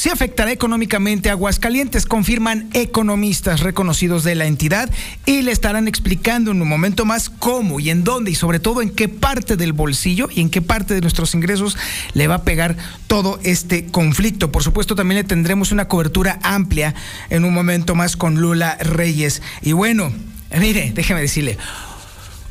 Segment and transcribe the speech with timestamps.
[0.00, 4.88] sí afectará económicamente a Aguascalientes, confirman economistas reconocidos de la entidad
[5.26, 8.80] y le estarán explicando en un momento más cómo y en dónde y sobre todo
[8.80, 11.76] en qué parte del bolsillo y en qué parte de nuestros ingresos
[12.14, 12.78] le va a pegar
[13.08, 14.50] todo este conflicto.
[14.50, 16.94] Por supuesto, también le tendremos una cobertura amplia
[17.28, 19.42] en un momento más con Lula Reyes.
[19.60, 20.10] Y bueno,
[20.58, 21.58] mire, déjeme decirle,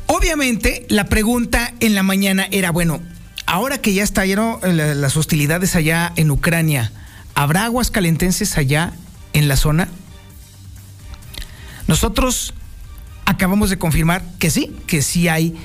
[0.06, 3.00] obviamente la pregunta en la mañana era, bueno,
[3.46, 6.92] ahora que ya estallaron eh, las hostilidades allá en Ucrania,
[7.40, 8.92] ¿Habrá aguas calentenses allá
[9.32, 9.88] en la zona?
[11.86, 12.52] Nosotros
[13.24, 15.56] acabamos de confirmar que sí, que sí hay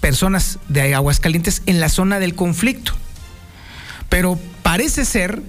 [0.00, 2.92] personas de aguas calientes en la zona del conflicto.
[4.08, 5.42] Pero parece ser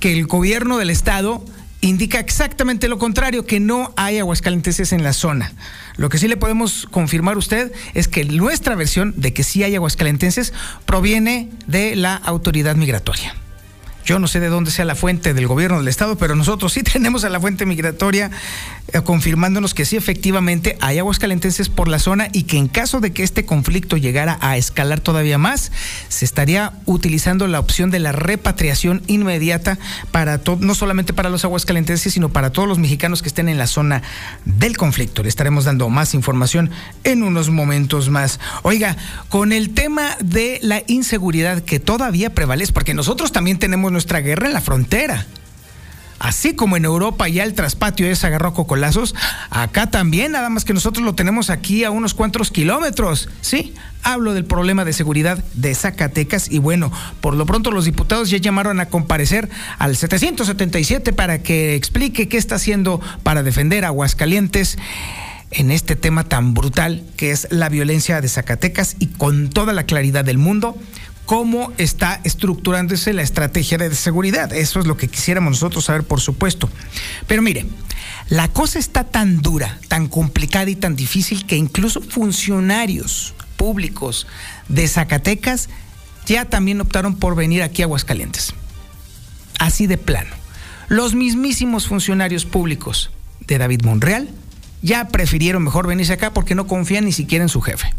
[0.00, 1.44] que el gobierno del estado
[1.82, 5.52] indica exactamente lo contrario, que no hay aguascalentenses en la zona.
[5.98, 9.62] Lo que sí le podemos confirmar a usted es que nuestra versión de que sí
[9.62, 10.54] hay aguascalentenses
[10.86, 13.34] proviene de la autoridad migratoria.
[14.06, 16.82] Yo no sé de dónde sea la fuente del gobierno del Estado, pero nosotros sí
[16.92, 18.30] tenemos a la fuente migratoria
[18.92, 23.00] eh, confirmándonos que sí efectivamente hay aguas calentenses por la zona y que en caso
[23.00, 25.72] de que este conflicto llegara a escalar todavía más,
[26.08, 29.76] se estaría utilizando la opción de la repatriación inmediata
[30.12, 33.58] para no solamente para los aguas calentenses, sino para todos los mexicanos que estén en
[33.58, 34.02] la zona
[34.44, 35.24] del conflicto.
[35.24, 36.70] Le estaremos dando más información
[37.02, 38.38] en unos momentos más.
[38.62, 38.96] Oiga,
[39.30, 44.46] con el tema de la inseguridad que todavía prevalece, porque nosotros también tenemos nuestra guerra
[44.46, 45.26] en la frontera.
[46.18, 49.14] Así como en Europa ya el traspatio es agarró cocolazos,
[49.48, 53.30] acá también, nada más que nosotros lo tenemos aquí a unos cuantos kilómetros.
[53.40, 56.92] Sí, hablo del problema de seguridad de Zacatecas y bueno,
[57.22, 59.48] por lo pronto los diputados ya llamaron a comparecer
[59.78, 64.76] al 777 para que explique qué está haciendo para defender Aguascalientes
[65.50, 69.84] en este tema tan brutal que es la violencia de Zacatecas y con toda la
[69.84, 70.76] claridad del mundo
[71.26, 74.52] cómo está estructurándose la estrategia de seguridad.
[74.52, 76.70] Eso es lo que quisiéramos nosotros saber, por supuesto.
[77.26, 77.66] Pero mire,
[78.28, 84.26] la cosa está tan dura, tan complicada y tan difícil que incluso funcionarios públicos
[84.68, 85.68] de Zacatecas
[86.26, 88.54] ya también optaron por venir aquí a Aguascalientes.
[89.58, 90.30] Así de plano.
[90.88, 93.10] Los mismísimos funcionarios públicos
[93.40, 94.28] de David Monreal
[94.82, 97.92] ya prefirieron mejor venirse acá porque no confían ni siquiera en su jefe.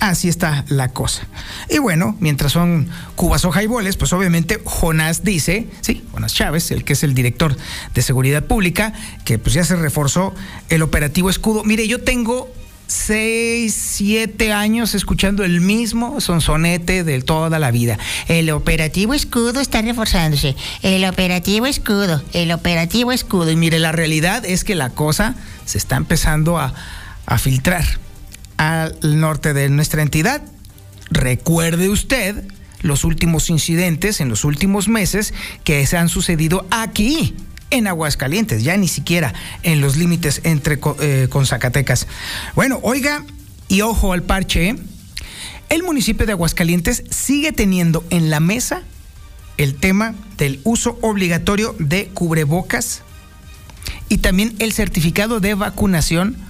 [0.00, 1.26] Así está la cosa.
[1.68, 6.84] Y bueno, mientras son cubas o jaiboles, pues obviamente Jonás dice, sí, Jonás Chávez, el
[6.84, 7.54] que es el director
[7.94, 8.94] de seguridad pública,
[9.26, 10.34] que pues ya se reforzó
[10.70, 11.64] el operativo escudo.
[11.64, 12.50] Mire, yo tengo
[12.86, 17.98] seis, siete años escuchando el mismo sonsonete de toda la vida.
[18.26, 20.56] El operativo escudo está reforzándose.
[20.80, 23.50] El operativo escudo, el operativo escudo.
[23.50, 25.34] Y mire, la realidad es que la cosa
[25.66, 26.72] se está empezando a,
[27.26, 27.84] a filtrar
[28.60, 30.42] al norte de nuestra entidad.
[31.10, 32.44] Recuerde usted
[32.82, 35.32] los últimos incidentes en los últimos meses
[35.64, 37.34] que se han sucedido aquí
[37.70, 39.32] en Aguascalientes, ya ni siquiera
[39.62, 42.06] en los límites entre eh, con Zacatecas.
[42.54, 43.24] Bueno, oiga,
[43.68, 44.76] y ojo al parche, ¿eh?
[45.70, 48.82] el municipio de Aguascalientes sigue teniendo en la mesa
[49.56, 53.04] el tema del uso obligatorio de cubrebocas
[54.10, 56.49] y también el certificado de vacunación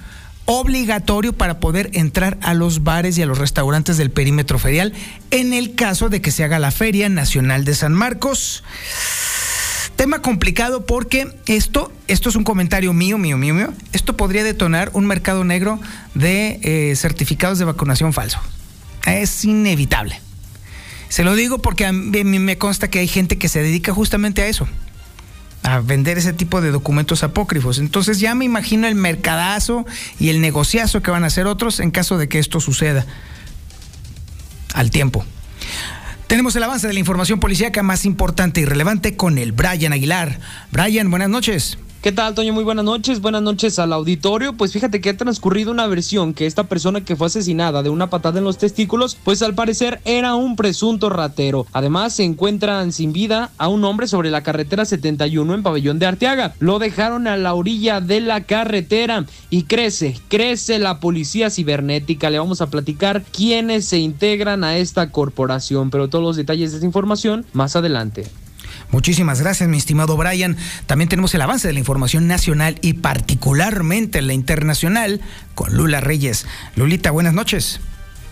[0.50, 4.93] obligatorio para poder entrar a los bares y a los restaurantes del perímetro ferial
[5.31, 8.64] en el caso de que se haga la Feria Nacional de San Marcos.
[9.94, 13.73] Tema complicado porque esto, esto es un comentario mío, mío, mío, mío.
[13.93, 15.79] Esto podría detonar un mercado negro
[16.14, 18.41] de eh, certificados de vacunación falso.
[19.06, 20.20] Es inevitable.
[21.08, 24.43] Se lo digo porque a mí me consta que hay gente que se dedica justamente
[24.43, 24.67] a eso
[25.62, 27.79] a vender ese tipo de documentos apócrifos.
[27.79, 29.87] Entonces ya me imagino el mercadazo
[30.19, 33.07] y el negociazo que van a hacer otros en caso de que esto suceda
[34.75, 35.25] al tiempo.
[36.27, 40.39] Tenemos el avance de la información policíaca más importante y relevante con el Brian Aguilar.
[40.71, 41.77] Brian, buenas noches.
[42.02, 42.55] ¿Qué tal, Toño?
[42.55, 43.20] Muy buenas noches.
[43.20, 44.55] Buenas noches al auditorio.
[44.55, 48.08] Pues fíjate que ha transcurrido una versión que esta persona que fue asesinada de una
[48.08, 51.67] patada en los testículos, pues al parecer era un presunto ratero.
[51.75, 56.06] Además, se encuentran sin vida a un hombre sobre la carretera 71 en Pabellón de
[56.06, 56.55] Arteaga.
[56.58, 62.31] Lo dejaron a la orilla de la carretera y crece, crece la policía cibernética.
[62.31, 66.79] Le vamos a platicar quiénes se integran a esta corporación, pero todos los detalles de
[66.79, 68.25] esta información más adelante.
[68.93, 70.57] Muchísimas gracias, mi estimado Brian.
[70.87, 75.21] También tenemos el avance de la información nacional y particularmente la internacional
[75.55, 76.47] con Lula Reyes.
[76.77, 77.81] Lulita, buenas noches.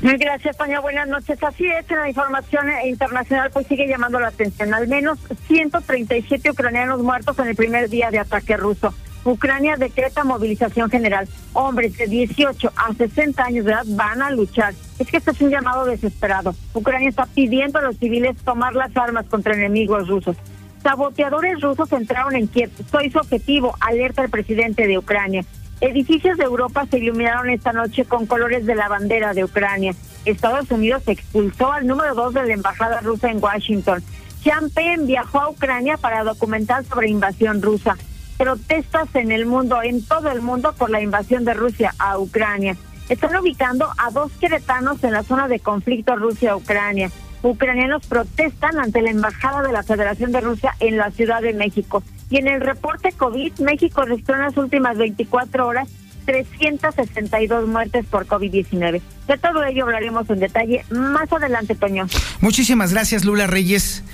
[0.00, 0.80] Gracias, Toña.
[0.80, 1.42] Buenas noches.
[1.42, 4.72] Así es, la información internacional pues sigue llamando la atención.
[4.72, 5.18] Al menos
[5.48, 8.94] 137 ucranianos muertos en el primer día de ataque ruso.
[9.24, 11.28] Ucrania decreta movilización general.
[11.52, 14.74] Hombres de 18 a 60 años de edad van a luchar.
[14.98, 16.54] Es que esto es un llamado desesperado.
[16.74, 20.36] Ucrania está pidiendo a los civiles tomar las armas contra enemigos rusos.
[20.82, 22.70] Saboteadores rusos entraron en Kiev.
[22.90, 25.44] Soy su objetivo, alerta el presidente de Ucrania.
[25.80, 29.94] Edificios de Europa se iluminaron esta noche con colores de la bandera de Ucrania.
[30.24, 34.02] Estados Unidos expulsó al número dos de la embajada rusa en Washington.
[34.42, 37.96] Champagne viajó a Ucrania para documentar sobre invasión rusa
[38.38, 42.76] protestas en el mundo, en todo el mundo, por la invasión de Rusia a Ucrania.
[43.08, 47.10] Están ubicando a dos queretanos en la zona de conflicto Rusia-Ucrania.
[47.42, 52.02] Ucranianos protestan ante la Embajada de la Federación de Rusia en la Ciudad de México.
[52.30, 55.88] Y en el reporte COVID, México registró en las últimas 24 horas
[56.26, 59.00] 362 muertes por COVID-19.
[59.26, 62.06] De todo ello hablaremos en detalle más adelante, Toño.
[62.42, 64.04] Muchísimas gracias, Lula Reyes.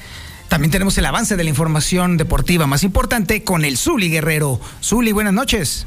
[0.49, 4.61] También tenemos el avance de la información deportiva más importante con el Zuli Guerrero.
[4.83, 5.87] Zuli, buenas noches.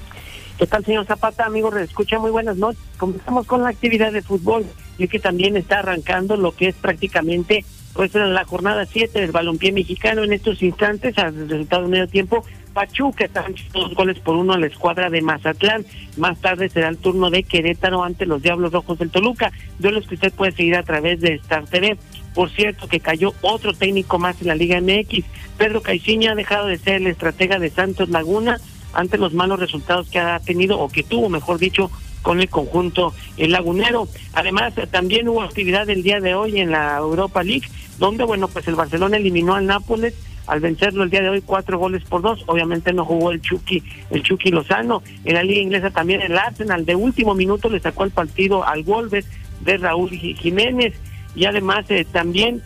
[0.58, 1.46] ¿Qué tal, señor Zapata?
[1.46, 2.82] Amigos, escucha muy buenas noches.
[2.98, 4.66] Comenzamos con la actividad de fútbol
[4.98, 7.64] y que también está arrancando lo que es prácticamente
[7.94, 12.46] pues la jornada 7 del balompié mexicano en estos instantes, al resultado de medio tiempo,
[12.78, 13.44] Pachuca está
[13.74, 15.84] dos goles por uno a la escuadra de Mazatlán.
[16.16, 19.52] Más tarde será el turno de Querétaro ante los Diablos Rojos del Toluca.
[19.80, 21.98] los que usted puede seguir a través de Star TV.
[22.38, 25.26] Por cierto, que cayó otro técnico más en la Liga MX.
[25.58, 28.62] Pedro Caixinha ha dejado de ser el estratega de Santos Laguna
[28.94, 31.90] ante los malos resultados que ha tenido, o que tuvo, mejor dicho,
[32.22, 34.08] con el conjunto el lagunero.
[34.34, 37.68] Además, también hubo actividad el día de hoy en la Europa League,
[37.98, 40.14] donde, bueno, pues el Barcelona eliminó al Nápoles
[40.46, 42.44] al vencerlo el día de hoy cuatro goles por dos.
[42.46, 43.82] Obviamente no jugó el Chucky,
[44.12, 45.02] el Chucky Lozano.
[45.26, 48.84] En la liga inglesa también el Arsenal de último minuto le sacó el partido al
[48.84, 49.26] Wolves
[49.62, 50.94] de Raúl Jiménez
[51.38, 52.64] y además eh, también,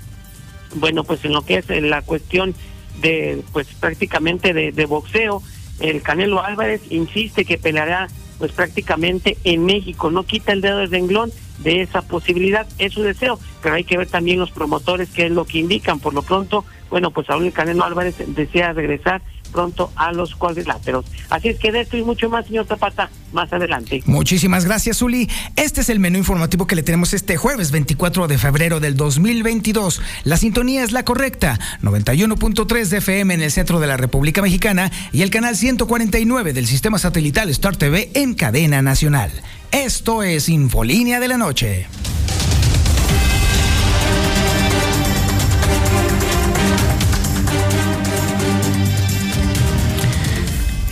[0.75, 2.55] bueno, pues en lo que es eh, la cuestión
[3.01, 5.43] de, pues prácticamente de, boxeo,
[5.81, 8.07] el Canelo Álvarez insiste que peleará
[8.39, 13.03] pues prácticamente en México, no quita el dedo del renglón de esa posibilidad, es su
[13.03, 16.21] deseo, pero hay que ver también los promotores qué es lo que indican, por lo
[16.21, 19.21] pronto, bueno, pues aún el Canelo Álvarez desea regresar
[19.51, 21.05] pronto a los cuadriláteros.
[21.29, 24.01] Así es que de esto y mucho más, señor Zapata, más adelante.
[24.05, 25.29] Muchísimas gracias, Uli.
[25.55, 30.01] Este es el menú informativo que le tenemos este jueves 24 de febrero del 2022.
[30.23, 34.91] La sintonía es la correcta, 91.3 de FM en el centro de la República Mexicana
[35.11, 39.31] y el canal 149 del sistema satelital Star TV en cadena nacional.
[39.71, 41.87] Esto es Infolínea de la Noche.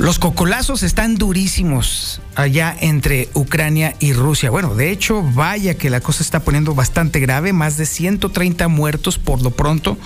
[0.09, 4.49] Los cocolazos están durísimos allá entre Ucrania y Rusia.
[4.49, 9.19] Bueno, de hecho, vaya que la cosa está poniendo bastante grave, más de 130 muertos
[9.19, 9.99] por lo pronto.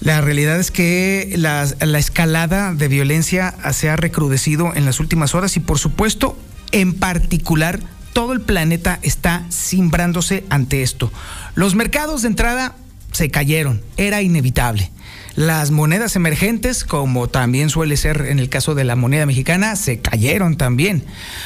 [0.00, 1.62] La realidad es que la,
[1.96, 6.36] escalada de violencia se ha recrudecido en las últimas horas y por supuesto,
[6.72, 7.78] en particular,
[8.12, 11.12] todo el planeta está cimbrándose ante esto.
[11.54, 12.74] Los mercados de entrada
[13.12, 14.90] se cayeron, era inevitable.
[15.34, 19.98] Las monedas emergentes, como también suele ser en el caso de la moneda mexicana, se
[19.98, 21.04] cayeron también.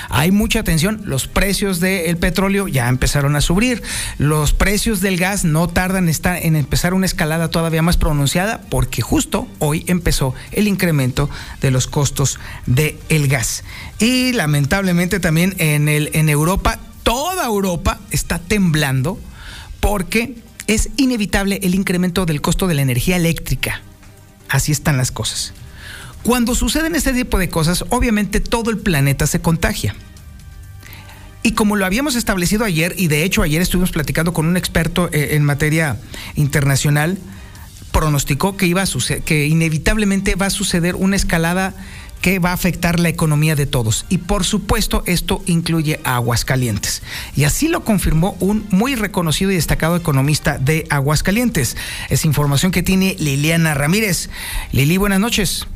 [0.09, 3.83] Hay mucha atención, los precios del petróleo ya empezaron a subir,
[4.19, 9.47] los precios del gas no tardan en empezar una escalada todavía más pronunciada porque justo
[9.61, 13.63] hoy empezó el incremento de los costos del el gas.
[13.99, 19.19] Y lamentablemente también en, el, en Europa, toda Europa está temblando
[19.81, 20.35] porque
[20.67, 23.81] es inevitable el incremento del costo de la energía eléctrica.
[24.49, 25.53] Así están las cosas.
[26.23, 29.95] Cuando suceden este tipo de cosas, obviamente todo el planeta se contagia.
[31.43, 35.09] Y como lo habíamos establecido ayer, y de hecho ayer estuvimos platicando con un experto
[35.13, 35.97] eh, en materia
[36.35, 37.19] internacional,
[37.93, 38.87] pronosticó que iba a
[39.25, 41.75] que inevitablemente va a suceder una escalada
[42.21, 44.07] que va a afectar la economía de todos.
[44.09, 47.03] Y por supuesto, esto incluye Aguascalientes.
[47.37, 51.77] Y así lo confirmó un muy reconocido y destacado economista de Aguascalientes.
[52.11, 54.31] Es información que tiene Liliana Ramírez.
[54.73, 55.67] Lili, buenas noches.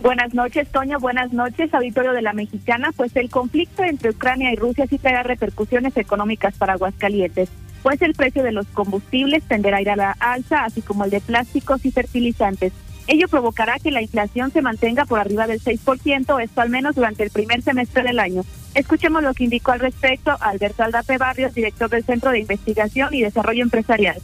[0.00, 0.98] Buenas noches, Toño.
[1.00, 2.92] Buenas noches, auditorio de la Mexicana.
[2.96, 7.48] Pues el conflicto entre Ucrania y Rusia sí traerá repercusiones económicas para Aguascalientes,
[7.82, 11.10] pues el precio de los combustibles tenderá a ir a la alza, así como el
[11.10, 12.72] de plásticos y fertilizantes.
[13.08, 17.22] Ello provocará que la inflación se mantenga por arriba del 6%, esto al menos durante
[17.22, 18.44] el primer semestre del año.
[18.74, 23.22] Escuchemos lo que indicó al respecto Alberto Aldape Barrios, director del Centro de Investigación y
[23.22, 24.20] Desarrollo Empresarial.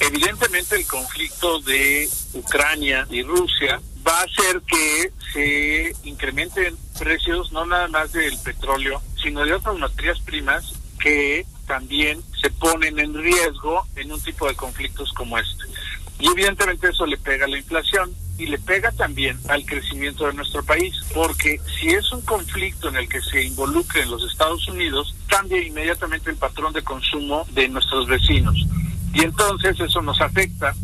[0.00, 7.66] Evidentemente el conflicto de Ucrania y Rusia va a hacer que se incrementen precios no
[7.66, 13.86] nada más del petróleo, sino de otras materias primas que también se ponen en riesgo
[13.94, 15.64] en un tipo de conflictos como este.
[16.18, 20.34] Y evidentemente eso le pega a la inflación y le pega también al crecimiento de
[20.34, 25.14] nuestro país, porque si es un conflicto en el que se involucren los Estados Unidos,
[25.26, 28.56] cambia inmediatamente el patrón de consumo de nuestros vecinos.
[29.14, 30.74] Y entonces eso nos afecta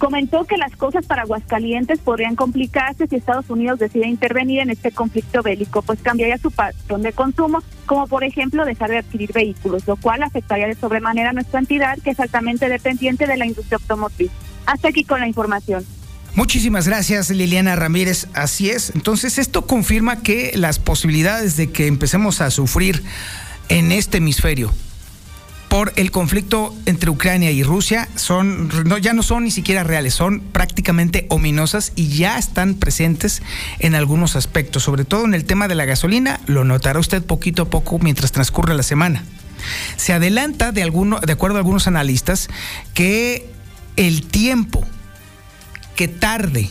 [0.00, 4.92] Comentó que las cosas para Aguascalientes podrían complicarse si Estados Unidos decide intervenir en este
[4.92, 9.86] conflicto bélico, pues cambiaría su patrón de consumo, como por ejemplo dejar de adquirir vehículos,
[9.86, 13.76] lo cual afectaría de sobremanera a nuestra entidad, que es altamente dependiente de la industria
[13.76, 14.30] automotriz.
[14.64, 15.84] Hasta aquí con la información.
[16.34, 18.26] Muchísimas gracias Liliana Ramírez.
[18.32, 18.92] Así es.
[18.94, 23.02] Entonces esto confirma que las posibilidades de que empecemos a sufrir
[23.68, 24.72] en este hemisferio
[25.70, 30.14] por el conflicto entre Ucrania y Rusia son no, ya no son ni siquiera reales,
[30.14, 33.40] son prácticamente ominosas y ya están presentes
[33.78, 37.62] en algunos aspectos, sobre todo en el tema de la gasolina, lo notará usted poquito
[37.62, 39.24] a poco mientras transcurre la semana.
[39.96, 42.48] Se adelanta de alguno, de acuerdo a algunos analistas
[42.92, 43.48] que
[43.96, 44.84] el tiempo
[45.94, 46.68] que tarde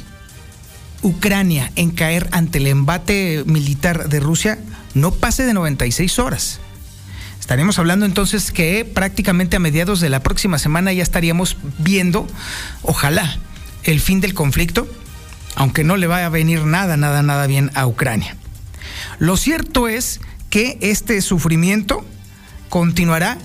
[1.03, 4.60] Ucrania en caer ante el embate militar de Rusia
[4.94, 6.60] no pase de 96 horas.
[7.39, 12.27] Estaremos hablando entonces que prácticamente a mediados de la próxima semana ya estaríamos viendo,
[12.84, 13.39] ojalá,
[13.84, 14.88] el fin del conflicto,
[15.55, 18.36] aunque no le vaya a venir nada, nada, nada bien a Ucrania.
[19.17, 22.05] Lo cierto es que este sufrimiento
[22.69, 23.38] continuará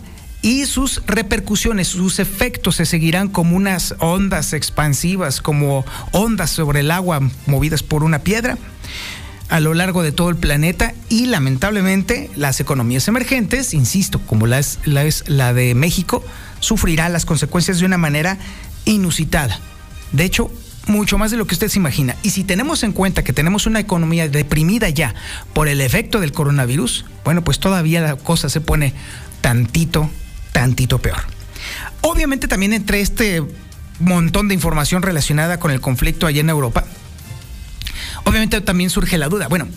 [0.42, 6.90] y sus repercusiones, sus efectos se seguirán como unas ondas expansivas, como ondas sobre el
[6.90, 8.58] agua movidas por una piedra
[9.54, 14.58] a lo largo de todo el planeta y lamentablemente las economías emergentes, insisto, como la
[14.58, 14.80] es,
[15.28, 16.24] la de México,
[16.58, 18.36] sufrirá las consecuencias de una manera
[18.84, 19.60] inusitada.
[20.10, 20.50] De hecho,
[20.88, 22.16] mucho más de lo que usted se imagina.
[22.24, 25.14] Y si tenemos en cuenta que tenemos una economía deprimida ya
[25.52, 28.92] por el efecto del coronavirus, bueno, pues todavía la cosa se pone
[29.40, 30.10] tantito,
[30.50, 31.22] tantito peor.
[32.00, 33.40] Obviamente también entre este
[34.00, 36.84] montón de información relacionada con el conflicto allá en Europa,
[38.24, 39.68] Obviamente también surge la duda, bueno,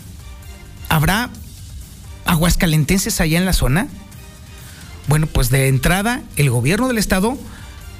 [0.88, 1.30] ¿habrá
[2.24, 3.88] aguascalentenses allá en la zona?
[5.06, 7.38] Bueno, pues de entrada el gobierno del estado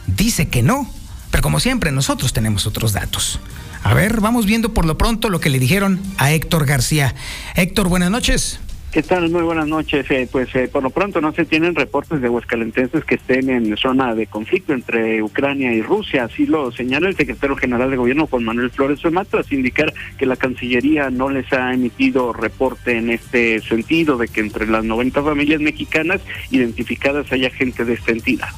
[0.06, 0.90] dice que no,
[1.30, 3.40] pero como siempre nosotros tenemos otros datos.
[3.82, 7.14] A ver, vamos viendo por lo pronto lo que le dijeron a Héctor García.
[7.54, 8.60] Héctor, buenas noches.
[8.90, 9.28] ¿Qué tal?
[9.28, 10.11] Muy buenas noches.
[10.11, 13.76] Eh, pues eh, por lo pronto no se tienen reportes de huescalentenses que estén en
[13.76, 16.25] zona de conflicto entre Ucrania y Rusia.
[16.25, 20.25] Así lo señala el secretario general de gobierno Juan Manuel Flores Femar tras indicar que
[20.25, 25.23] la Cancillería no les ha emitido reporte en este sentido de que entre las 90
[25.23, 28.49] familias mexicanas identificadas haya gente de esta entidad.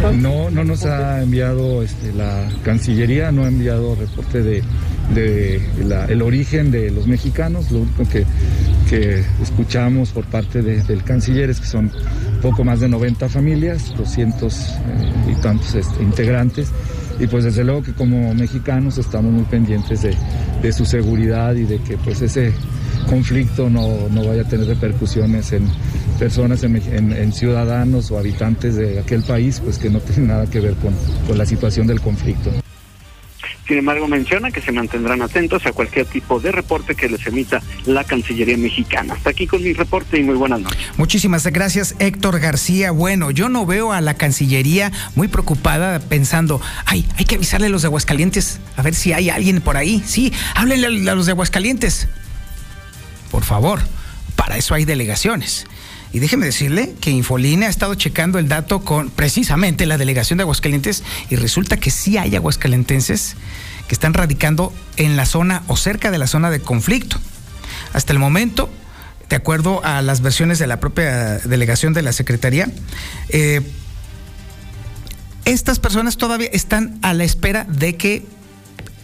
[0.00, 4.62] No, no nos ha enviado este, la Cancillería, no ha enviado reporte de,
[6.08, 7.70] el origen de los mexicanos.
[7.70, 8.24] Lo único que,
[9.42, 11.90] escuchamos por parte del canciller es que son
[12.40, 14.76] poco más de 90 familias, 200 eh,
[15.30, 16.70] y tantos este, integrantes.
[17.20, 20.14] Y pues desde luego que como mexicanos estamos muy pendientes de,
[20.62, 22.54] de su seguridad y de que pues ese
[23.06, 25.68] conflicto no, vaya a tener repercusiones en
[26.18, 30.74] personas, en, ciudadanos o habitantes de aquel país, pues que no tienen nada que ver
[30.74, 30.94] con,
[31.26, 32.50] con la situación del conflicto.
[33.68, 37.60] Sin embargo, menciona que se mantendrán atentos a cualquier tipo de reporte que les emita
[37.84, 39.12] la Cancillería mexicana.
[39.12, 40.78] Hasta aquí con mi reporte y muy buenas noches.
[40.96, 42.92] Muchísimas gracias, Héctor García.
[42.92, 47.70] Bueno, yo no veo a la Cancillería muy preocupada pensando, ay, hay que avisarle a
[47.70, 50.02] los de Aguascalientes, a ver si hay alguien por ahí.
[50.06, 52.08] Sí, háblenle a los de Aguascalientes
[53.30, 53.80] por favor,
[54.36, 55.66] para eso hay delegaciones.
[56.12, 60.42] Y déjeme decirle que Infoline ha estado checando el dato con precisamente la delegación de
[60.42, 63.36] Aguascalientes y resulta que sí hay aguascalentenses
[63.88, 67.18] que están radicando en la zona o cerca de la zona de conflicto.
[67.92, 68.70] Hasta el momento,
[69.28, 72.70] de acuerdo a las versiones de la propia delegación de la Secretaría,
[73.28, 73.62] eh,
[75.44, 78.26] estas personas todavía están a la espera de que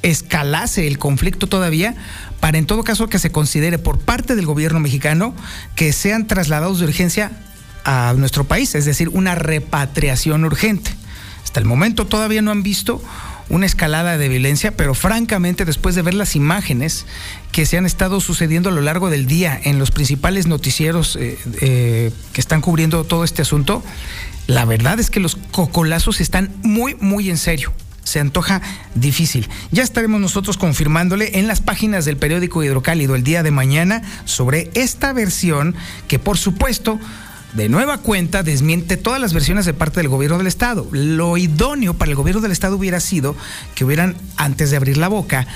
[0.05, 1.97] escalase el conflicto todavía
[2.39, 5.35] para en todo caso que se considere por parte del gobierno mexicano
[5.75, 7.33] que sean trasladados de urgencia
[7.85, 10.91] a nuestro país, es decir, una repatriación urgente.
[11.43, 13.03] Hasta el momento todavía no han visto
[13.49, 17.07] una escalada de violencia, pero francamente después de ver las imágenes
[17.51, 21.39] que se han estado sucediendo a lo largo del día en los principales noticieros eh,
[21.61, 23.83] eh, que están cubriendo todo este asunto,
[24.47, 27.73] la verdad es que los cocolazos están muy, muy en serio.
[28.05, 28.63] Se antoja
[28.95, 29.49] difícil.
[29.71, 34.71] Ya estaremos nosotros confirmándole en las páginas del periódico Hidrocálido el día de mañana sobre
[34.75, 35.75] esta versión
[36.07, 37.01] que por supuesto
[37.55, 40.87] de nueva cuenta desmiente todas las versiones de parte del gobierno del Estado.
[40.91, 43.37] Lo idóneo para el gobierno del Estado hubiera sido
[43.75, 45.47] que hubieran, antes de abrir la boca,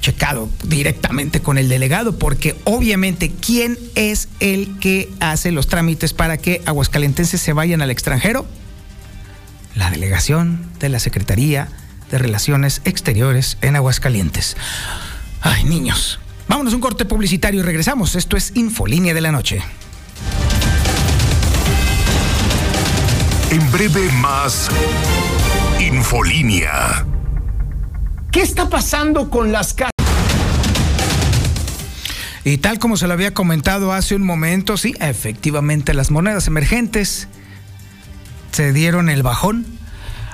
[0.00, 6.36] checado directamente con el delegado, porque obviamente, ¿quién es el que hace los trámites para
[6.36, 8.46] que aguascalentenses se vayan al extranjero?
[9.74, 11.68] La delegación de la Secretaría
[12.10, 14.56] de Relaciones Exteriores en Aguascalientes.
[15.40, 16.20] Ay, niños.
[16.48, 18.16] Vámonos a un corte publicitario y regresamos.
[18.16, 19.62] Esto es Infolínea de la Noche.
[23.50, 24.68] En breve más
[25.80, 27.04] Infolínea.
[28.30, 29.90] ¿Qué está pasando con las casas?
[32.44, 37.28] Y tal como se lo había comentado hace un momento, sí, efectivamente las monedas emergentes
[38.52, 39.66] se dieron el bajón.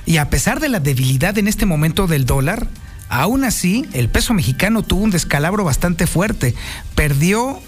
[0.07, 2.66] Y a pesar de la debilidad en este momento del dólar,
[3.09, 6.54] aún así el peso mexicano tuvo un descalabro bastante fuerte.
[6.95, 7.61] Perdió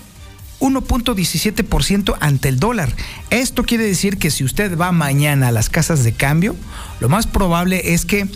[0.62, 2.94] 1.17% ante el dólar.
[3.30, 6.54] Esto quiere decir que si usted va mañana a las casas de cambio,
[7.00, 8.28] lo más probable es que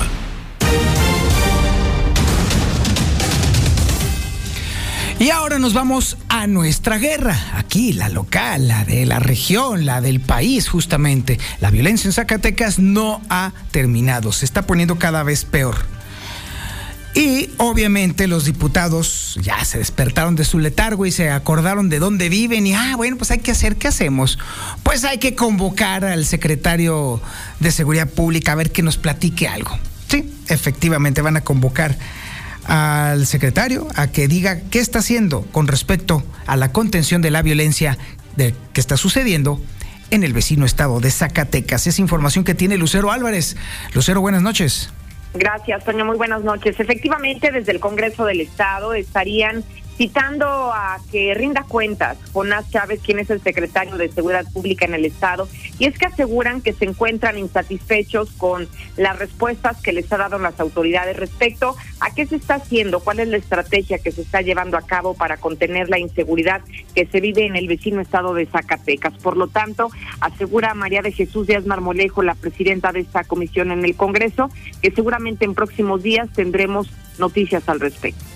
[5.20, 10.00] Y ahora nos vamos a nuestra guerra, aquí la local, la de la región, la
[10.00, 11.38] del país justamente.
[11.60, 15.76] La violencia en Zacatecas no ha terminado, se está poniendo cada vez peor.
[17.16, 22.28] Y obviamente los diputados ya se despertaron de su letargo y se acordaron de dónde
[22.28, 24.38] viven y, ah, bueno, pues hay que hacer, ¿qué hacemos?
[24.82, 27.22] Pues hay que convocar al secretario
[27.58, 29.78] de Seguridad Pública a ver que nos platique algo.
[30.08, 31.96] Sí, efectivamente van a convocar
[32.64, 37.40] al secretario a que diga qué está haciendo con respecto a la contención de la
[37.40, 37.96] violencia
[38.36, 39.58] de, que está sucediendo
[40.10, 41.86] en el vecino estado de Zacatecas.
[41.86, 43.56] Es información que tiene Lucero Álvarez.
[43.94, 44.90] Lucero, buenas noches.
[45.38, 46.04] Gracias, Toño.
[46.04, 46.78] Muy buenas noches.
[46.78, 49.64] Efectivamente, desde el Congreso del Estado estarían
[49.96, 54.94] citando a que rinda cuentas Jonás Chávez, quien es el secretario de Seguridad Pública en
[54.94, 60.12] el Estado, y es que aseguran que se encuentran insatisfechos con las respuestas que les
[60.12, 64.12] ha dado las autoridades respecto a qué se está haciendo, cuál es la estrategia que
[64.12, 66.60] se está llevando a cabo para contener la inseguridad
[66.94, 69.14] que se vive en el vecino estado de Zacatecas.
[69.14, 73.84] Por lo tanto, asegura María de Jesús Díaz Marmolejo, la presidenta de esta comisión en
[73.84, 74.50] el Congreso,
[74.82, 78.35] que seguramente en próximos días tendremos noticias al respecto.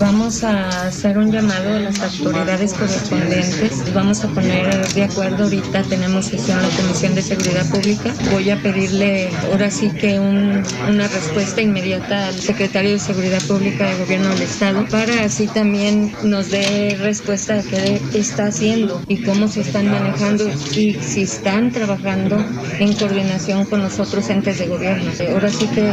[0.00, 3.92] Vamos a hacer un llamado a las autoridades correspondientes.
[3.92, 5.44] Vamos a poner de acuerdo.
[5.44, 8.14] Ahorita tenemos sesión la Comisión de Seguridad Pública.
[8.32, 13.98] Voy a pedirle ahora sí que una respuesta inmediata al secretario de Seguridad Pública del
[13.98, 19.48] Gobierno del Estado para así también nos dé respuesta de qué está haciendo y cómo
[19.48, 22.42] se están manejando y si están trabajando
[22.78, 25.10] en coordinación con los otros entes de gobierno.
[25.30, 25.92] Ahora sí que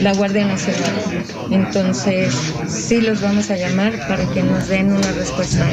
[0.00, 1.24] la Guardia Nacional.
[1.50, 2.34] Entonces,
[2.68, 5.66] sí los vamos a llamar para que nos den una respuesta.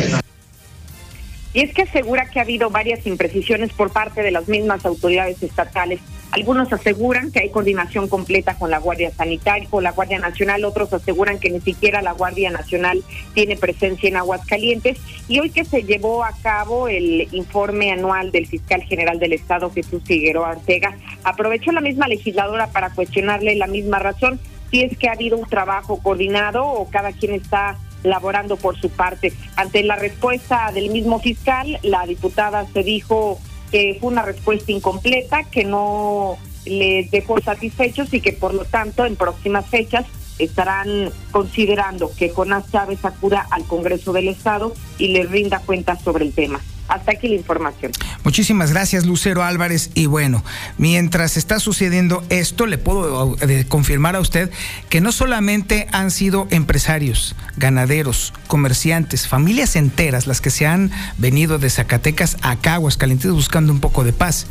[1.54, 5.44] Y es que asegura que ha habido varias imprecisiones por parte de las mismas autoridades
[5.44, 6.00] estatales.
[6.32, 10.92] Algunos aseguran que hay coordinación completa con la Guardia Sanitaria, con la Guardia Nacional, otros
[10.92, 13.04] aseguran que ni siquiera la Guardia Nacional
[13.36, 14.98] tiene presencia en Aguascalientes.
[15.28, 19.72] Y hoy que se llevó a cabo el informe anual del fiscal general del Estado,
[19.72, 24.40] Jesús Figueroa Ortega, aprovechó la misma legisladora para cuestionarle la misma razón
[24.72, 28.90] si es que ha habido un trabajo coordinado o cada quien está laborando por su
[28.90, 29.34] parte.
[29.56, 35.44] Ante la respuesta del mismo fiscal, la diputada se dijo que fue una respuesta incompleta,
[35.44, 40.06] que no les dejó satisfechos y que por lo tanto en próximas fechas
[40.40, 46.26] estarán considerando que Jonás Chávez acuda al Congreso del Estado y le rinda cuentas sobre
[46.26, 46.60] el tema.
[46.92, 47.94] Hasta aquí la información.
[48.26, 49.92] Muchísimas gracias, Lucero Álvarez.
[49.94, 50.44] Y bueno,
[50.78, 54.52] mientras está sucediendo esto, le puedo eh, confirmar a usted
[54.90, 61.60] que no solamente han sido empresarios, ganaderos, comerciantes, familias enteras las que se han venido
[61.60, 64.48] de Zacatecas a Caguas Calientes buscando un poco de paz,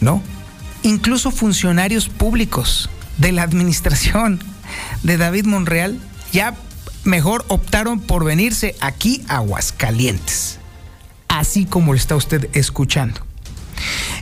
[0.00, 0.20] ¿no?
[0.82, 4.40] Incluso funcionarios públicos de la administración
[5.04, 6.00] de David Monreal
[6.32, 6.56] ya
[7.04, 10.57] mejor optaron por venirse aquí a Aguascalientes
[11.28, 13.20] así como lo está usted escuchando.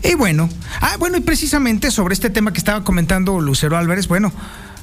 [0.02, 0.48] Y bueno,
[0.80, 4.32] ah, bueno, y precisamente sobre este tema que estaba comentando Lucero Álvarez, bueno,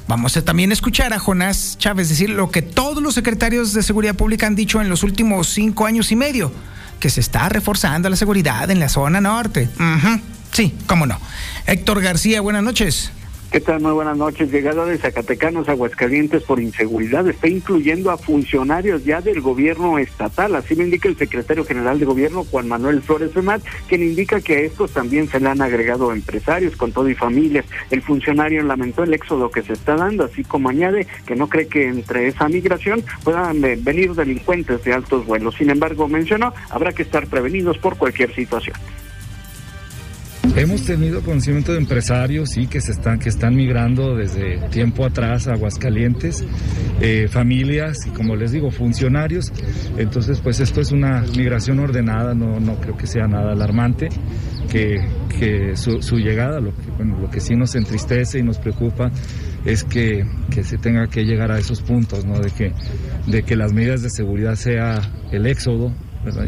[0.08, 4.14] vamos a también escuchar a Jonás Chávez decir lo que todos los secretarios de seguridad
[4.14, 6.52] pública han dicho en los últimos cinco años y medio,
[7.00, 9.68] que se está reforzando la seguridad en la zona norte.
[10.52, 11.18] Sí, cómo no.
[11.66, 13.10] Héctor García, buenas noches.
[13.54, 13.80] ¿Qué tal?
[13.82, 14.50] Muy buenas noches.
[14.50, 20.56] Llegada de Zacatecanos a Aguascalientes por inseguridad está incluyendo a funcionarios ya del gobierno estatal.
[20.56, 24.56] Así me indica el secretario general de gobierno, Juan Manuel Flores Femat, quien indica que
[24.56, 27.64] a estos también se le han agregado empresarios con todo y familias.
[27.92, 31.68] El funcionario lamentó el éxodo que se está dando, así como añade que no cree
[31.68, 35.54] que entre esa migración puedan eh, venir delincuentes de altos vuelos.
[35.54, 38.74] Sin embargo, mencionó, habrá que estar prevenidos por cualquier situación.
[40.56, 45.48] Hemos tenido conocimiento de empresarios, sí, que se están, que están migrando desde tiempo atrás
[45.48, 46.44] a Aguascalientes,
[47.00, 49.52] eh, familias y como les digo, funcionarios.
[49.98, 54.10] Entonces, pues esto es una migración ordenada, no, no creo que sea nada alarmante.
[54.70, 55.04] Que,
[55.38, 59.10] que su, llegada, lo que, bueno, lo que sí nos entristece y nos preocupa
[59.64, 62.38] es que, que, se tenga que llegar a esos puntos, ¿no?
[62.38, 62.72] De que,
[63.26, 65.00] de que las medidas de seguridad sea
[65.32, 65.92] el éxodo,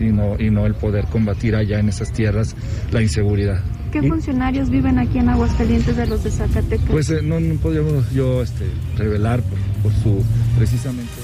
[0.00, 2.56] Y, no, y no el poder combatir allá en esas tierras
[2.92, 3.62] la inseguridad.
[4.00, 6.90] ¿Qué funcionarios viven aquí en Aguascalientes de los de Zacatecas?
[6.90, 9.42] Pues eh, no, no podríamos yo este, revelar
[9.82, 10.22] por, su
[10.54, 11.14] precisamente.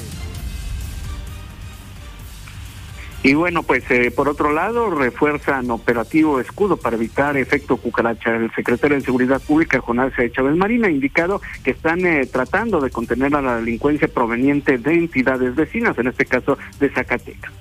[3.23, 8.35] Y bueno, pues eh, por otro lado, refuerzan operativo escudo para evitar efecto cucaracha.
[8.35, 12.89] El secretario de Seguridad Pública, Jonás Chávez Marina, ha indicado que están eh, tratando de
[12.89, 17.53] contener a la delincuencia proveniente de entidades vecinas, en este caso de Zacatecas.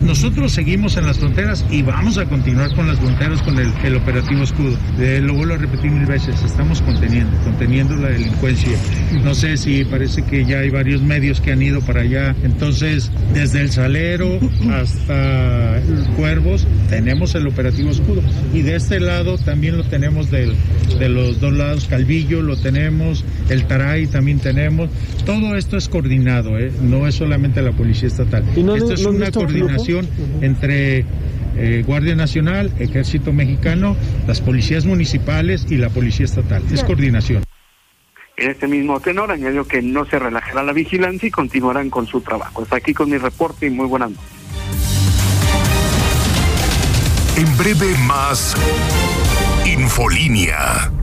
[0.00, 4.42] Nosotros seguimos en las fronteras y vamos a continuar con las fronteras con el, operativo
[4.42, 4.74] escudo.
[4.98, 8.78] lo vuelvo a repetir mil veces, estamos conteniendo, conteniendo la delincuencia.
[9.22, 12.34] No sé si parece que ya hay varios medios que han ido para allá.
[12.42, 14.40] Entonces, desde el Salero
[14.72, 15.82] hasta
[16.16, 18.22] Cuervos, tenemos el operativo escudo.
[18.54, 20.56] Y de este lado también lo tenemos de
[21.10, 24.88] los dos lados, Calvillo lo tenemos, el Taray también tenemos.
[25.26, 26.72] Todo esto es coordinado, ¿eh?
[26.82, 28.44] no es solamente la Policía Estatal.
[28.56, 29.89] esto es una coordinación
[30.40, 31.04] entre
[31.56, 36.62] eh, Guardia Nacional, Ejército Mexicano, las policías municipales y la Policía Estatal.
[36.72, 37.42] Es coordinación.
[38.36, 42.20] En este mismo tenor añadió que no se relajará la vigilancia y continuarán con su
[42.22, 42.62] trabajo.
[42.62, 44.24] Está aquí con mi reporte y muy buenas noches.
[47.36, 48.54] En breve más
[49.66, 50.99] Infolínea.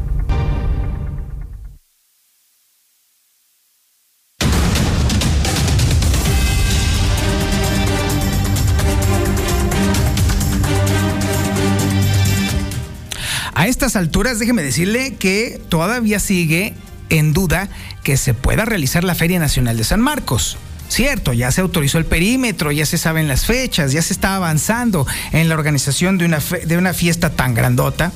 [13.67, 16.73] A estas alturas, déjeme decirle que todavía sigue
[17.10, 17.67] en duda
[18.01, 20.58] que se pueda realizar la Feria Nacional de San Marcos.
[20.88, 25.06] Cierto, ya se autorizó el perímetro, ya se saben las fechas, ya se está avanzando
[25.34, 28.13] en la organización de una, de una fiesta tan grandota,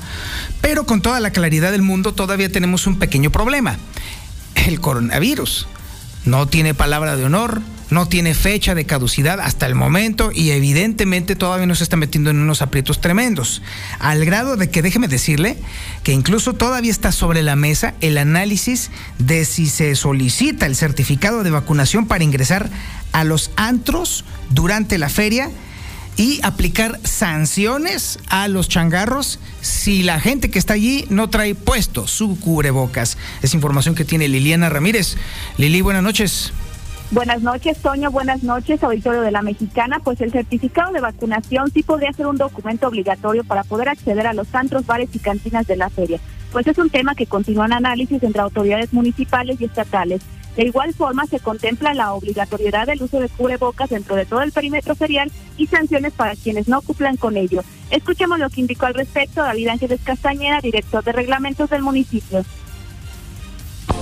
[0.62, 3.78] pero con toda la claridad del mundo todavía tenemos un pequeño problema.
[4.56, 5.68] El coronavirus
[6.26, 11.36] no tiene palabra de honor, no tiene fecha de caducidad hasta el momento y evidentemente
[11.36, 13.62] todavía nos está metiendo en unos aprietos tremendos,
[14.00, 15.58] al grado de que déjeme decirle
[16.04, 21.44] que incluso todavía está sobre la mesa el análisis de si se solicita el certificado
[21.44, 22.70] de vacunación para ingresar
[23.12, 25.52] a los antros durante la feria
[26.18, 32.08] y aplicar sanciones a los changarros si la gente que está allí no trae puesto
[32.08, 33.18] su cubrebocas.
[33.42, 35.18] Es información que tiene Liliana Ramírez.
[35.58, 36.54] Lili, buenas noches.
[37.12, 38.10] Buenas noches, Toño.
[38.10, 40.00] Buenas noches, auditorio de la Mexicana.
[40.00, 44.34] Pues el certificado de vacunación sí podría ser un documento obligatorio para poder acceder a
[44.34, 46.22] los antros, bares y cantinas de la feria.
[46.54, 50.22] Pues es un tema que continúa en análisis entre autoridades municipales y estatales.
[50.56, 54.52] De igual forma, se contempla la obligatoriedad del uso de cubrebocas dentro de todo el
[54.52, 57.64] perímetro ferial y sanciones para quienes no cumplan con ello.
[57.90, 62.44] Escuchemos lo que indicó al respecto David Ángeles Castañeda, director de reglamentos del municipio.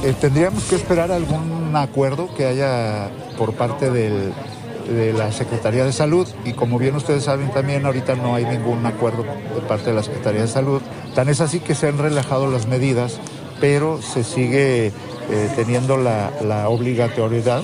[0.03, 6.27] Eh, tendríamos que esperar algún acuerdo que haya por parte de la Secretaría de Salud
[6.45, 10.03] y como bien ustedes saben también ahorita no hay ningún acuerdo de parte de la
[10.03, 10.81] Secretaría de Salud.
[11.13, 13.19] Tan es así que se han relajado las medidas,
[13.59, 14.91] pero se sigue
[15.29, 17.61] eh, teniendo la, la obligatoriedad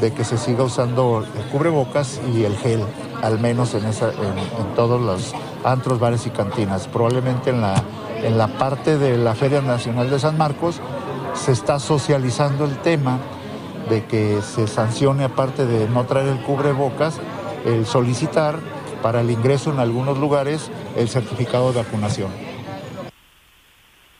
[0.00, 2.82] de que se siga usando el cubrebocas y el gel
[3.22, 6.86] al menos en, esa, en, todos los antros, bares y cantinas.
[6.86, 7.82] Probablemente en la,
[8.22, 10.80] en la parte de la Feria Nacional de San Marcos
[11.34, 13.18] se está socializando el tema
[13.88, 17.18] de que se sancione, aparte de no traer el cubrebocas,
[17.64, 18.60] el solicitar
[19.02, 22.47] para el ingreso en algunos lugares el certificado de vacunación.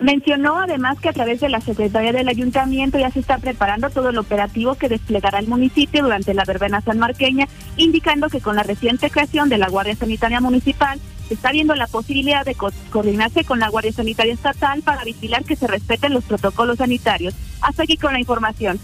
[0.00, 4.10] Mencionó además que a través de la Secretaría del Ayuntamiento ya se está preparando todo
[4.10, 9.10] el operativo que desplegará el municipio durante la verbena sanmarqueña, indicando que con la reciente
[9.10, 13.68] creación de la Guardia Sanitaria Municipal se está viendo la posibilidad de coordinarse con la
[13.68, 17.34] Guardia Sanitaria Estatal para vigilar que se respeten los protocolos sanitarios.
[17.60, 18.78] Hasta aquí con la información.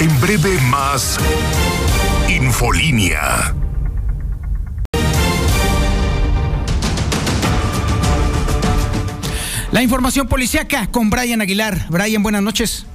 [0.00, 1.18] En breve más
[2.28, 3.61] Infolínea.
[9.72, 11.86] La información policíaca con Brian Aguilar.
[11.88, 12.86] Brian, buenas noches.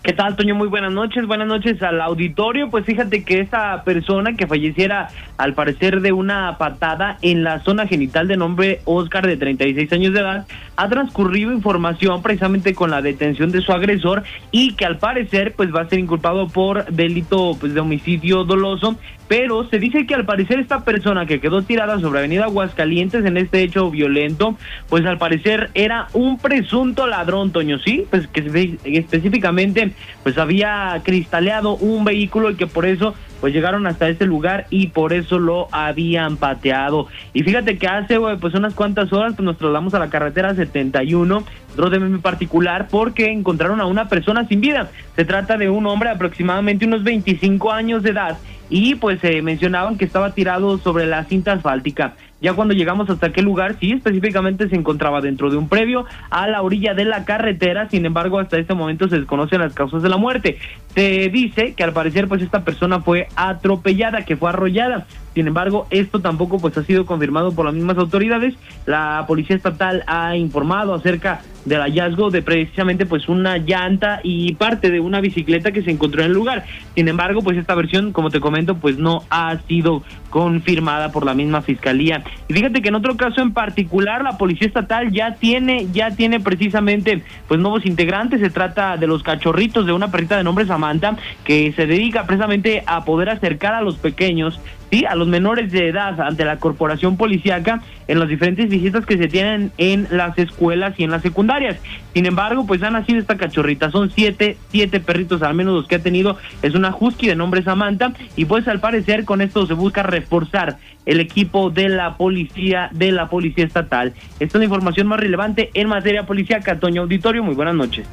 [0.00, 0.54] ¿Qué tal, Toño?
[0.54, 1.26] Muy buenas noches.
[1.26, 2.70] Buenas noches al auditorio.
[2.70, 5.08] Pues fíjate que esta persona que falleciera
[5.38, 10.14] al parecer de una patada en la zona genital de nombre Oscar de 36 años
[10.14, 14.98] de edad ha transcurrido información precisamente con la detención de su agresor y que al
[14.98, 18.96] parecer pues va a ser inculpado por delito pues de homicidio doloso
[19.28, 23.36] pero se dice que al parecer esta persona que quedó tirada sobre Avenida Aguascalientes en
[23.36, 24.56] este hecho violento,
[24.88, 31.76] pues al parecer era un presunto ladrón, Toño, sí, pues que específicamente pues había cristaleado
[31.76, 35.68] un vehículo y que por eso pues llegaron hasta este lugar y por eso lo
[35.72, 37.06] habían pateado.
[37.32, 41.44] Y fíjate que hace pues unas cuantas horas pues nos trasladamos a la carretera 71,
[41.76, 44.90] en particular, porque encontraron a una persona sin vida.
[45.16, 48.38] Se trata de un hombre de aproximadamente unos 25 años de edad
[48.70, 52.14] y pues se mencionaban que estaba tirado sobre la cinta asfáltica.
[52.40, 56.46] Ya cuando llegamos hasta aquel lugar, sí, específicamente se encontraba dentro de un previo a
[56.46, 60.08] la orilla de la carretera, sin embargo, hasta este momento se desconocen las causas de
[60.08, 60.58] la muerte.
[60.94, 65.06] Se dice que al parecer, pues esta persona fue atropellada, que fue arrollada.
[65.38, 68.56] Sin embargo, esto tampoco pues ha sido confirmado por las mismas autoridades.
[68.86, 74.90] La policía estatal ha informado acerca del hallazgo de precisamente pues una llanta y parte
[74.90, 76.64] de una bicicleta que se encontró en el lugar.
[76.96, 81.34] Sin embargo, pues esta versión, como te comento, pues no ha sido confirmada por la
[81.34, 82.24] misma fiscalía.
[82.48, 86.40] Y fíjate que en otro caso en particular, la policía estatal ya tiene, ya tiene
[86.40, 88.40] precisamente pues nuevos integrantes.
[88.40, 92.82] Se trata de los cachorritos de una perrita de nombre Samantha, que se dedica precisamente
[92.86, 94.58] a poder acercar a los pequeños
[94.90, 99.18] sí, a los menores de edad ante la corporación policíaca en las diferentes visitas que
[99.18, 101.78] se tienen en las escuelas y en las secundarias.
[102.14, 105.96] Sin embargo, pues ha nacido esta cachorrita, son siete, siete perritos al menos los que
[105.96, 109.74] ha tenido, es una husky de nombre Samantha y pues al parecer con esto se
[109.74, 114.14] busca reforzar el equipo de la policía, de la policía estatal.
[114.40, 116.78] Esta es la información más relevante en materia policíaca.
[116.78, 118.06] Toño Auditorio, muy buenas noches.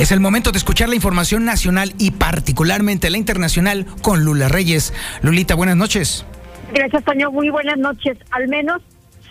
[0.00, 4.94] Es el momento de escuchar la información nacional y particularmente la internacional con Lula Reyes.
[5.20, 6.24] Lulita, buenas noches.
[6.72, 7.30] Gracias, Toño.
[7.30, 8.16] Muy buenas noches.
[8.30, 8.80] Al menos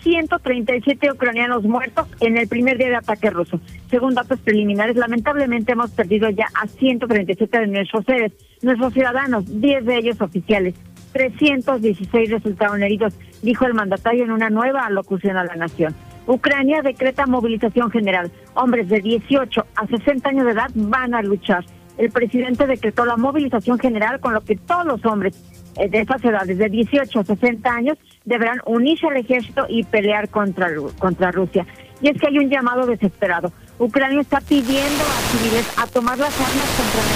[0.04, 3.60] 137 ucranianos muertos en el primer día de ataque ruso.
[3.90, 9.84] Según datos preliminares, lamentablemente hemos perdido ya a 137 de nuestros seres, nuestros ciudadanos, 10
[9.84, 10.76] de ellos oficiales.
[11.12, 15.96] 316 resultaron heridos, dijo el mandatario en una nueva alocución a la nación.
[16.26, 18.30] Ucrania decreta movilización general.
[18.54, 21.64] Hombres de 18 a 60 años de edad van a luchar.
[21.98, 25.36] El presidente decretó la movilización general con lo que todos los hombres
[25.76, 30.28] eh, de esas edades, de 18 a 60 años, deberán unirse al ejército y pelear
[30.28, 31.66] contra, contra Rusia.
[32.00, 33.52] Y es que hay un llamado desesperado.
[33.78, 37.08] Ucrania está pidiendo a civiles a tomar las armas contra el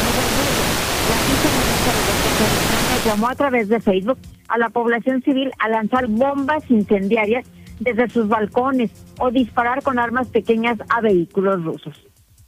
[3.04, 7.46] La llamó a través de Facebook a la población civil a lanzar bombas incendiarias
[7.80, 12.00] desde sus balcones o disparar con armas pequeñas a vehículos rusos.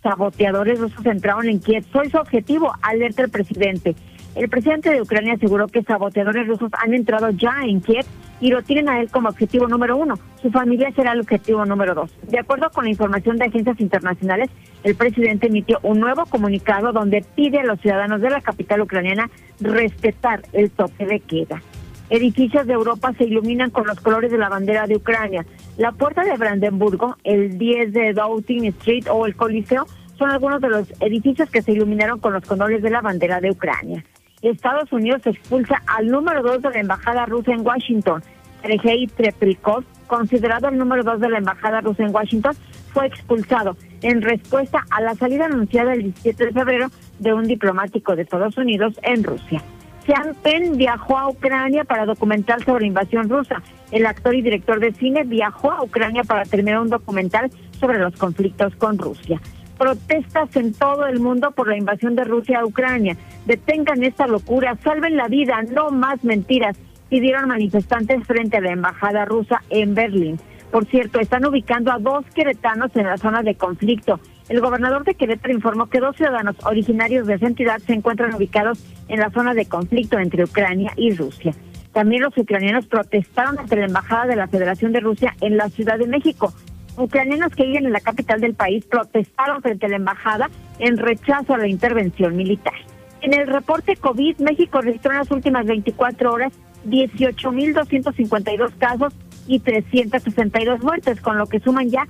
[0.03, 1.85] Saboteadores rusos entraron en Kiev.
[1.93, 3.97] Soy su objetivo, alerta el presidente.
[4.37, 8.05] El presidente de Ucrania aseguró que saboteadores rusos han entrado ya en Kiev
[8.39, 10.19] y lo tienen a él como objetivo número uno.
[10.43, 12.15] Su familia será el objetivo número dos.
[12.29, 14.51] De acuerdo con la información de agencias internacionales,
[14.85, 19.31] el presidente emitió un nuevo comunicado donde pide a los ciudadanos de la capital ucraniana
[19.59, 21.63] respetar el toque de queda.
[22.09, 25.45] Edificios de Europa se iluminan con los colores de la bandera de Ucrania.
[25.77, 30.69] La puerta de Brandenburgo, el 10 de Downing Street o el Coliseo son algunos de
[30.69, 34.05] los edificios que se iluminaron con los colores de la bandera de Ucrania.
[34.41, 38.23] Estados Unidos expulsa al número dos de la embajada rusa en Washington.
[38.63, 42.55] Sergei Treplikov, considerado el número dos de la embajada rusa en Washington,
[42.93, 46.87] fue expulsado en respuesta a la salida anunciada el 17 de febrero
[47.19, 49.63] de un diplomático de Estados Unidos en Rusia.
[50.07, 53.61] Sean Penn viajó a Ucrania para documentar sobre la invasión rusa.
[53.91, 58.15] El actor y director de cine viajó a Ucrania para terminar un documental sobre los
[58.17, 59.41] conflictos con Rusia.
[59.77, 63.17] protestas en todo el mundo por la invasión de Rusia a Ucrania.
[63.45, 66.79] Detengan esta locura, salven la vida, no más mentiras,
[67.11, 70.41] pidieron manifestantes frente a la embajada rusa en Berlín.
[70.71, 74.19] Por cierto, están ubicando a dos queretanos en la zona de conflicto.
[74.49, 78.79] El gobernador de Querétaro informó que dos ciudadanos originarios de esa entidad se encuentran ubicados
[79.09, 81.53] en la zona de conflicto entre Ucrania y Rusia.
[81.93, 85.99] También los ucranianos protestaron ante la embajada de la Federación de Rusia en la Ciudad
[85.99, 86.53] de México.
[86.97, 91.55] Ucranianos que viven en la capital del país protestaron frente a la embajada en rechazo
[91.55, 92.75] a la intervención militar.
[93.23, 96.53] En el reporte COVID, México registró en las últimas 24 horas
[96.87, 99.13] 18.252 casos
[99.49, 102.07] y 362 muertes, con lo que suman ya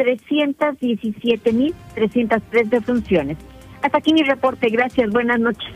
[0.00, 3.36] 317.303 defunciones.
[3.82, 4.70] Hasta aquí mi reporte.
[4.70, 5.10] Gracias.
[5.10, 5.68] Buenas noches.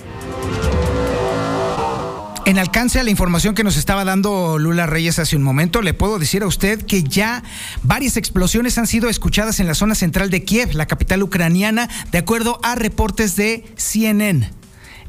[2.46, 5.94] En alcance a la información que nos estaba dando Lula Reyes hace un momento, le
[5.94, 7.42] puedo decir a usted que ya
[7.82, 12.18] varias explosiones han sido escuchadas en la zona central de Kiev, la capital ucraniana, de
[12.18, 14.50] acuerdo a reportes de CNN.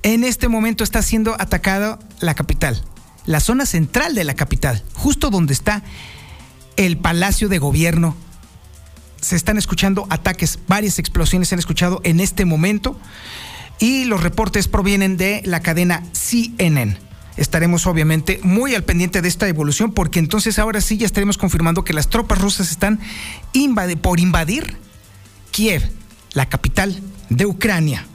[0.03, 2.81] En este momento está siendo atacada la capital,
[3.25, 5.83] la zona central de la capital, justo donde está
[6.77, 8.15] el palacio de gobierno.
[9.25, 12.95] Se están escuchando ataques, varias explosiones se han escuchado en este momento
[13.79, 16.95] y los reportes provienen de la cadena CNN
[17.35, 21.83] estaremos obviamente muy al pendiente de esta evolución porque entonces ahora sí ya estaremos confirmando
[21.83, 22.99] que las tropas rusas están
[24.03, 24.77] por invadir
[25.49, 25.89] Kiev,
[26.33, 26.95] la capital
[27.29, 28.05] de Ucrania.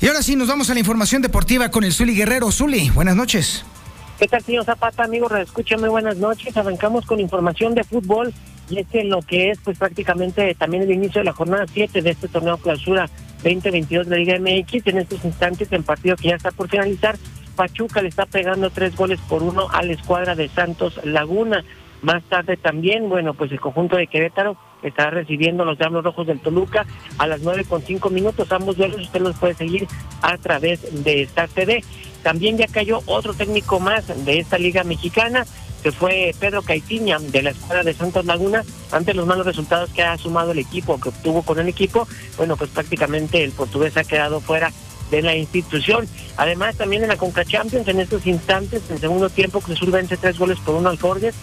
[0.00, 2.52] Y ahora sí, nos vamos a la información deportiva con el Zuli Guerrero.
[2.52, 3.64] Zuli, buenas noches.
[4.20, 5.28] ¿Qué tal, señor Zapata, amigo?
[5.90, 6.56] Buenas noches.
[6.56, 8.32] Arrancamos con información de fútbol
[8.72, 12.00] y es que lo que es pues prácticamente también el inicio de la jornada 7
[12.00, 13.08] de este torneo clausura
[13.44, 17.16] 2022 de la Liga MX en estos instantes el partido que ya está por finalizar
[17.54, 21.64] Pachuca le está pegando tres goles por uno a la escuadra de Santos Laguna.
[22.00, 26.40] Más tarde también, bueno, pues el conjunto de Querétaro estará recibiendo los Diablos Rojos del
[26.40, 26.84] Toluca
[27.18, 28.50] a las nueve con cinco minutos.
[28.50, 29.86] Ambos duelos usted los puede seguir
[30.20, 31.84] a través de Star TV.
[32.24, 35.44] También ya cayó otro técnico más de esta liga mexicana,
[35.82, 38.64] que fue Pedro Caitiña de la escuadra de Santos Laguna.
[38.90, 42.56] Ante los malos resultados que ha sumado el equipo, que obtuvo con el equipo, bueno,
[42.56, 44.72] pues prácticamente el portugués ha quedado fuera
[45.10, 46.08] de la institución.
[46.36, 50.38] Además, también en la Conca Champions, en estos instantes, en segundo tiempo, Cruzul vence tres
[50.38, 51.34] goles por uno al Forges.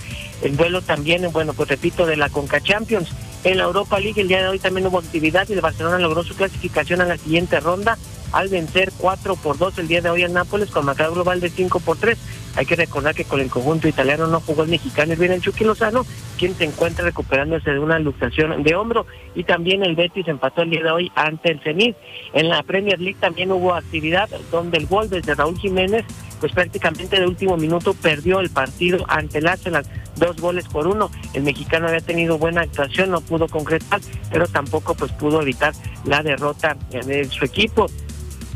[0.42, 3.10] El vuelo también, bueno, pues repito, de la Conca Champions.
[3.44, 6.24] En la Europa League el día de hoy también hubo actividad y el Barcelona logró
[6.24, 7.98] su clasificación a la siguiente ronda
[8.32, 11.50] al vencer 4 por 2 el día de hoy en Nápoles con marcador global de
[11.50, 12.18] 5 por 3.
[12.56, 15.64] Hay que recordar que con el conjunto italiano no jugó el mexicano el el Chucky
[15.64, 16.06] Lozano,
[16.38, 19.06] quien se encuentra recuperándose de una luxación de hombro.
[19.36, 21.96] Y también el Betis empató el día de hoy ante el Zenit.
[22.34, 26.06] En la Premier League también hubo actividad donde el gol desde Raúl Jiménez,
[26.40, 29.86] pues prácticamente de último minuto perdió el partido ante el Arsenal,
[30.16, 31.12] dos goles por uno.
[31.34, 35.74] El mexicano había tenido buena actuación, no pudo concretar, pero tampoco pues pudo evitar
[36.06, 37.88] la derrota de su equipo.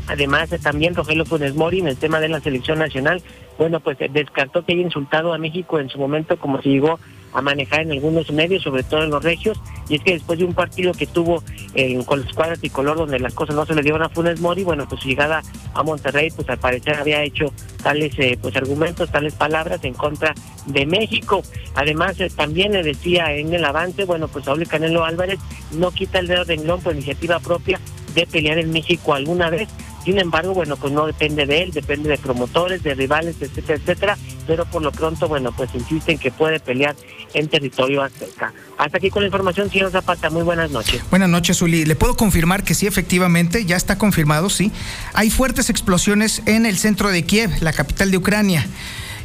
[0.06, 3.22] Además, también Rogelio Funes Mori en el tema de la selección nacional,
[3.58, 6.98] bueno, pues descartó que haya insultado a México en su momento como se llegó
[7.34, 10.44] a manejar en algunos medios, sobre todo en los regios, y es que después de
[10.44, 11.42] un partido que tuvo
[11.74, 14.62] eh, con la escuadra tricolor donde las cosas no se le dieron a Funes Mori,
[14.62, 15.42] bueno, pues su llegada
[15.74, 20.32] a Monterrey, pues al parecer había hecho tales eh, pues argumentos, tales palabras en contra
[20.66, 21.42] de México.
[21.74, 25.40] Además, eh, también le decía en el avance, bueno, pues Saúl Canelo Álvarez
[25.72, 27.80] no quita el dedo de englón por iniciativa propia
[28.14, 29.68] de pelear en México alguna vez,
[30.04, 34.18] sin embargo, bueno, pues no depende de él, depende de promotores, de rivales, etcétera, etcétera,
[34.46, 36.94] pero por lo pronto, bueno, pues insisten que puede pelear
[37.32, 38.52] en territorio azteca.
[38.76, 41.02] Hasta aquí con la información, señor Zapata, muy buenas noches.
[41.10, 41.84] Buenas noches, Uli.
[41.84, 44.70] Le puedo confirmar que sí, efectivamente, ya está confirmado, sí.
[45.14, 48.66] Hay fuertes explosiones en el centro de Kiev, la capital de Ucrania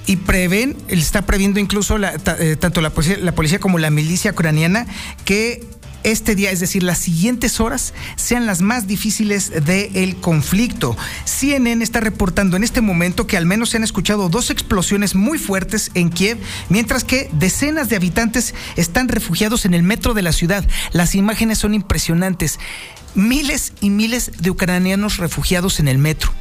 [0.05, 4.87] y prevén, está previendo incluso eh, tanto la policía, la policía como la milicia ucraniana
[5.23, 5.63] que
[6.03, 10.95] este día, es decir, las siguientes horas, sean las más difíciles del conflicto.
[11.25, 15.38] CNN está reportando en este momento que al menos se han escuchado dos explosiones muy
[15.38, 16.38] fuertes en Kiev,
[16.69, 20.65] mientras que decenas de habitantes están refugiados en el metro de la ciudad.
[20.91, 22.59] Las imágenes son impresionantes.
[23.15, 26.31] Miles y miles de ucranianos refugiados en el metro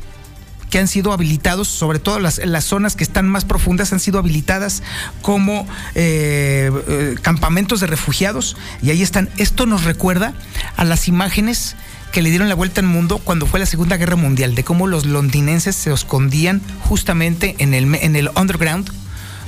[0.71, 4.19] que han sido habilitados, sobre todo las, las zonas que están más profundas, han sido
[4.19, 4.83] habilitadas
[5.23, 9.29] como eh, eh, campamentos de refugiados y ahí están.
[9.37, 10.35] Esto nos recuerda
[10.77, 11.77] a las imágenes
[12.13, 14.87] que le dieron la vuelta al mundo cuando fue la Segunda Guerra Mundial, de cómo
[14.87, 18.91] los londinenses se escondían justamente en el, en el underground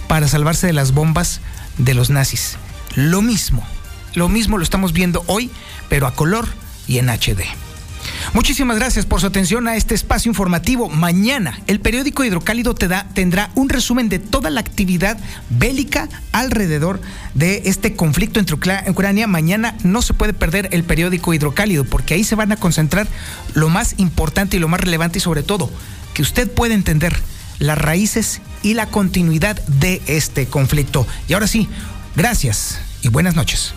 [0.09, 1.41] para salvarse de las bombas
[1.79, 2.57] de los nazis.
[2.95, 3.67] Lo mismo,
[4.15, 5.51] lo mismo lo estamos viendo hoy,
[5.89, 6.49] pero a color
[6.87, 7.70] y en HD.
[8.33, 10.89] Muchísimas gracias por su atención a este espacio informativo.
[10.89, 17.01] Mañana el periódico Hidrocálido te da, tendrá un resumen de toda la actividad bélica alrededor
[17.35, 19.27] de este conflicto entre Ucrania.
[19.27, 23.09] Mañana no se puede perder el periódico Hidrocálido porque ahí se van a concentrar
[23.55, 25.71] lo más importante y lo más relevante y sobre todo
[26.15, 27.17] que usted pueda entender
[27.59, 31.07] las raíces y la continuidad de este conflicto.
[31.29, 31.69] Y ahora sí,
[32.17, 33.75] gracias y buenas noches.